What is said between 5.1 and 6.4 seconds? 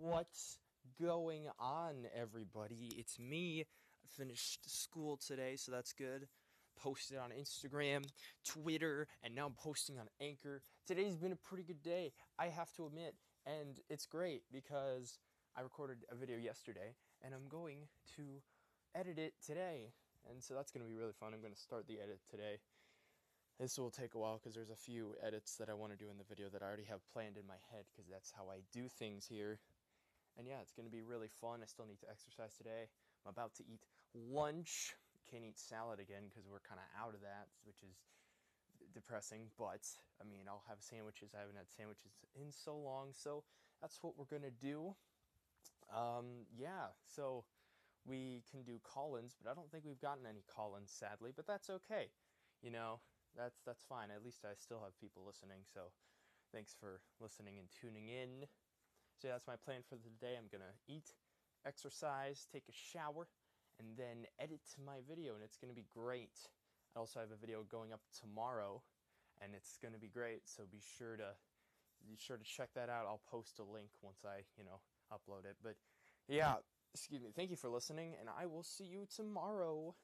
today, so that's good.